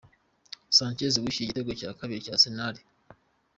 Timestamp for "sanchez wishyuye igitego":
0.77-1.71